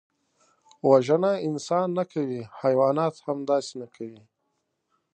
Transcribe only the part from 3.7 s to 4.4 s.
نه کوي